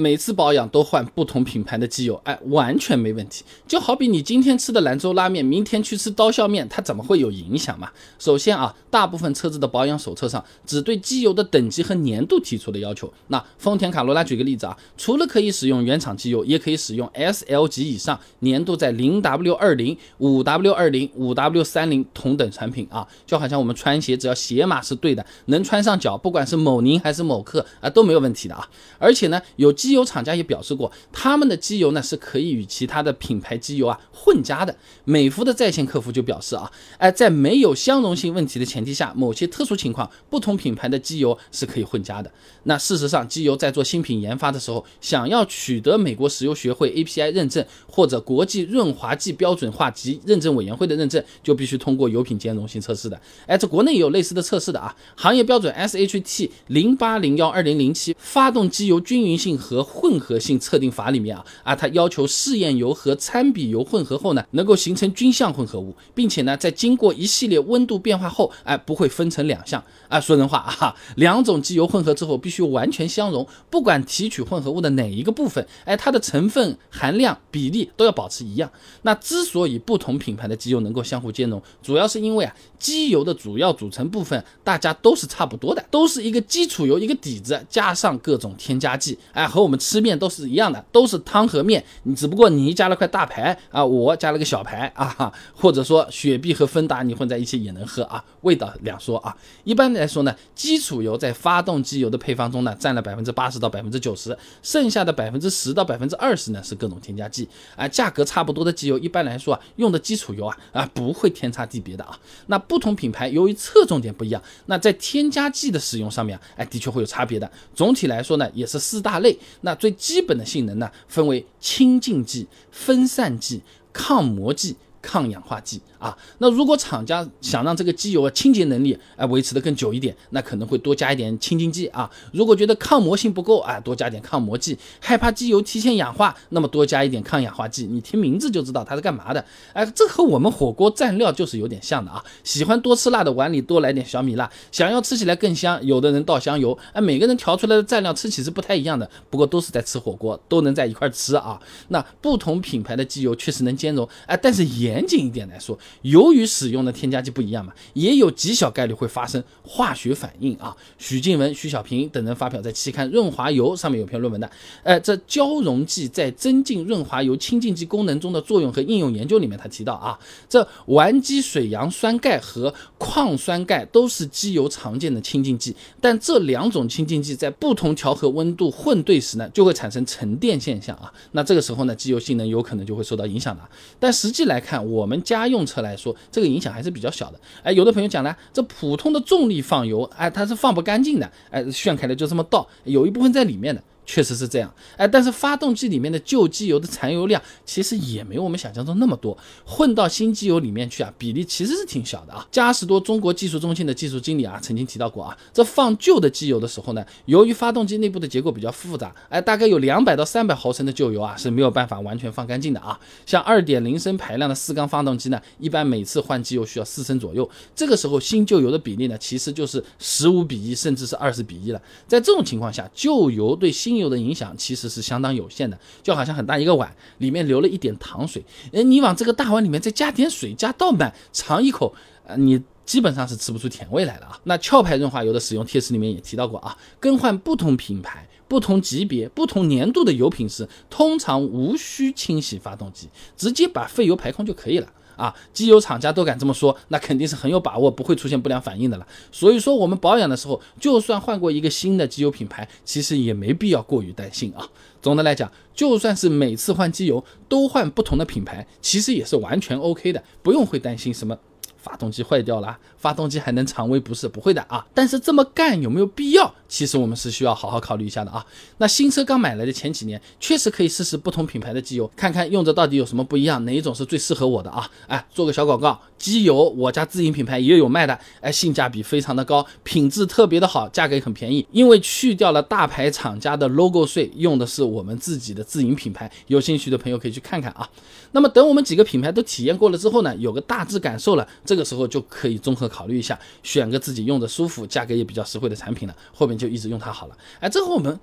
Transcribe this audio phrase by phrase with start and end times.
[0.00, 3.44] 每次保养都换不同品牌的机油，哎，完全没问题。
[3.68, 7.90] 就好比你今天吃的兰州拉面，明天去吃刀削面，它怎么会有影响嘛？
[8.18, 13.12] 首先啊，大部分车子的保养手册上只对机油的等级和粘度提出了要求。
[13.28, 28.66] 那丰田卡罗拉举个例子啊，除了可以使用原厂机油，也可以使用 SL 级以上粘度在零 W 二零、五 W 二零、五 W 三零同等产品啊，就好像我们穿鞋，只要鞋码是对的，能穿上脚，不管是某宁还是某克啊，都没有问题的啊。
[28.98, 34.72] 而且呢，有机机油厂家也表示过，他们的机油呢是可以与其他的品牌机油啊混加的。
[35.04, 42.30] 美孚的在线客服就表示啊，哎，在没有相容性问题的前提下，某些特殊情况，不同品牌的机油是可以混加的。
[42.62, 53.20] 那事实上，机油在做新品研发的时候，想要取得美国石油学会 API 认证或者国际润滑剂标准化及认证委员会的认证，就必须通过油品兼容性测试的。
[53.46, 70.20] 哎，这国内也有类似的测试的啊，行业标准 SHT 零八零幺二零零七发动机油均匀性和混合性测定法里面啊啊，它要求试验油和参比油混合后呢，能够形成均相混合物，并且呢，在经过一系列温度变化后，哎，不会分成两项啊。
[70.20, 78.70] 说人话啊，两种机油混合之后必须完全相融，不管提取混合物的哪一个部分，哎，它的成分含量比例都要保持一样。
[79.02, 99.36] 那之所以不同品牌的机油能够相互兼容，主要是因为啊，机油的主要组成部分大家都是差不多的，都是一个基础油一个底子，加上各种添加剂，哎，和我们吃面都是一样的，都是汤和面，你只不过你加了块大排啊，我加了个小排啊，或者说雪碧和芬达你混在一起也能喝啊，味道两说啊。
[99.64, 107.86] 一般来说呢，基础油在发动机油的配方中呢，占了百分之八十到百分之九十，剩下的百分之十到百分之二十呢是各种添加剂啊。
[107.88, 112.18] 价格差不多的机油，一般来说啊，用的基础油啊啊不会天差地别的啊。
[112.46, 117.50] 那不同品牌由于侧重点不一样，那在添加剂的使用上面啊，哎的确会有差别的。
[117.74, 119.36] 总体来说呢，也是四大类。
[119.62, 124.76] 那最基本的性能呢，分为清净剂、分散剂、抗磨剂。
[125.02, 132.10] 抗氧化剂啊，那如果厂家想让这个机油啊清洁能力哎维持的更久一点，那可能会多加一点清净剂啊。
[132.32, 134.78] 如果觉得抗磨性不够啊，多加点抗磨剂。
[134.98, 137.86] 害怕机油提前氧化，那么多加一点抗氧化剂。
[137.86, 139.44] 你听名字就知道它是干嘛的。
[139.74, 142.24] 哎，这和我们火锅蘸料就是有点像的啊。
[142.42, 146.76] 喜欢多吃辣的碗里多来点小米辣，想要吃起来更香，有的人倒香油。
[146.94, 151.60] 哎，每个人调出来的蘸料吃起是不太一样的，不过都是在吃火锅，都能在一块吃啊。
[151.88, 154.70] 那不同品牌的机油确实能兼容哎，但是。
[154.70, 160.76] 严谨一点来说，由于使用的添加剂不一样嘛，也有极小概率会发生化学反应啊。
[160.98, 164.50] 许静文、徐小平等人发表在期刊《润滑油》上面有篇论文的，
[164.82, 170.18] 呃，这胶溶剂在增进润滑油清净剂功能中的作用和应用研究里面，他提到啊，
[170.48, 181.12] 这烷基水杨酸钙和矿酸钙都是机油常见的清净剂，但这两种清净剂在不同调和温度混兑时呢，就会产生沉淀现象啊。
[181.32, 183.68] 那这个时候呢，机油性能有可能就会受到影响了。
[183.98, 187.40] 但实际来看，我们家用车来说，这个影响还是比较小的。
[187.62, 193.82] 哎，有的朋友讲呢，这普通的重力放油，哎，它是放不干净的，哎，炫开了就这么倒，有一部分在里面的。
[194.06, 202.44] 确实是这样，哎，但是发动机里面的旧机油的残油量其实也没有我们想象中那么多，混到新机油里面去啊，比例其实是挺小的啊。
[202.50, 212.98] 嘉实多中国技术中心的技术经理啊，曾经提到过啊，这放旧的机油的时候呢，由于发动机内部的结构比较复杂，哎，大概有两百到三百毫升的旧油啊是没有办法完全放干净的啊。
[213.24, 221.80] 像二点零升排量的四缸发动机呢，一般每次换机油需要四升左右，这个时候新旧油的比例呢，其实就是十五比一，甚至是二十比一了。
[222.08, 228.40] 在这种情况下，旧油对新精油的影响其实是相当有限的，就好像很大一个碗里面留了一点糖水，
[228.72, 231.92] 哎，你往这个大碗里面再加点水，加倒满，尝一口，
[232.24, 234.40] 呃，你基本上是吃不出甜味来了啊。
[234.44, 244.88] 那壳牌润滑油的使用贴士里面也提到过啊，更换不同品牌、不同级别、不同粘度的油品时，通常无需清洗发动机，直接把废油排空就可以了。
[245.20, 249.06] 啊，机油厂家都敢这么说，那肯定是很有把握不会出现不良反应的了。
[249.30, 254.66] 所以说，我们保养的时候，就算换过一个新的机油品牌，其实也没必要过于担心啊。
[255.02, 261.36] 总的来讲，就算是每次换机油都换不同的品牌，其实也是完全 OK 的，不用会担心什么。
[261.76, 264.28] 发动机坏掉了，发动机还能常威不是？
[264.28, 264.86] 不会的啊。
[264.92, 266.54] 但是这么干有没有必要？
[266.70, 268.46] 其实我们是需要好好考虑一下的啊。
[268.78, 274.88] 那新车刚买来的前几年，确实可以试试不同品牌的机油，看看用着到底有什么不一样，哪一种是最适合我的啊？
[275.08, 281.66] 哎，做个小广告，机油我家自营品牌也有卖的，哎，性价比非常的高，品质特别的好，价格也很便宜。
[281.72, 286.30] 因为去掉了大牌厂家的 logo 税，用的是我们自己的自营品牌。
[286.46, 287.88] 有兴趣的朋友可以去看看啊。
[288.32, 291.46] 那么等我们几个品牌都体验过了之后呢，有个大致感受了。
[291.64, 297.36] 这个时候就可以综合考虑一下，选个自己用着舒服、价格也比较实惠的产品了，后面就一直用它好了。
[297.60, 298.20] 哎，这和我们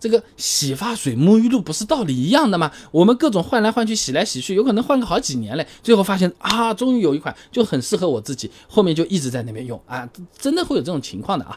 [0.00, 2.70] 这个洗发水、沐浴露不是道理一样的吗？
[2.92, 11.56] 我们各种换来换去，洗来洗去，有可能换个好几年嘞，最后发现啊，终于有一款就很适合我自己，后面就一直在那边用啊，真的会有这种情况的啊。